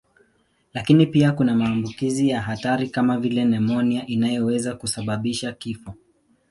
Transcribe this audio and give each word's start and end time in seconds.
Lakini 0.73 1.05
pia 1.05 1.31
kuna 1.31 1.55
maambukizi 1.55 2.29
ya 2.29 2.41
hatari 2.41 2.89
kama 2.89 3.17
vile 3.19 3.45
nimonia 3.45 4.07
inayoweza 4.07 4.75
kusababisha 4.75 5.51
kifo. 5.51 5.93